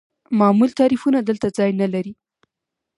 معمول 0.39 0.71
تعریفونه 0.79 1.19
دلته 1.27 1.47
ځای 1.57 1.71
نلري. 1.81 2.13